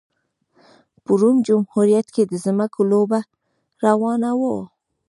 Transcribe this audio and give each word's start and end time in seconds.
په 1.03 1.11
روم 1.19 1.37
جمهوریت 1.47 2.07
کې 2.15 2.23
د 2.27 2.33
ځمکو 2.45 2.81
لوبه 2.91 3.19
روانه 3.85 4.31
وه 4.39 4.55